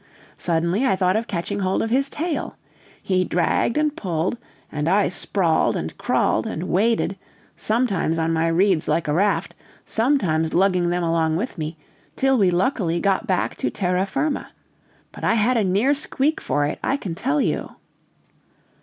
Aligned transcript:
Suddenly 0.39 0.83
I 0.83 0.95
thought 0.95 1.15
of 1.15 1.27
catching 1.27 1.59
hold 1.59 1.83
of 1.83 1.91
his 1.91 2.09
tail. 2.09 2.55
He 3.03 3.23
dragged 3.23 3.77
and 3.77 3.95
pulled, 3.95 4.35
and 4.71 4.89
I 4.89 5.09
sprawled, 5.09 5.75
and 5.75 5.95
crawled, 5.95 6.47
and 6.47 6.63
waded, 6.69 7.19
sometimes 7.55 8.17
on 8.17 8.33
my 8.33 8.47
reeds 8.47 8.87
like 8.87 9.07
a 9.07 9.13
raft, 9.13 9.53
sometimes 9.85 10.55
lugging 10.55 10.89
them 10.89 11.03
along 11.03 11.35
with 11.35 11.55
me, 11.55 11.77
till 12.15 12.35
we 12.35 12.49
luckily 12.49 12.99
got 12.99 13.27
back 13.27 13.55
to 13.57 13.69
terra 13.69 14.07
firma. 14.07 14.49
But 15.11 15.23
I 15.23 15.35
had 15.35 15.55
a 15.55 15.63
near 15.63 15.93
squeak 15.93 16.41
for 16.41 16.65
it, 16.65 16.79
I 16.83 16.97
can 16.97 17.13
tell 17.13 17.39
you." 17.39 17.75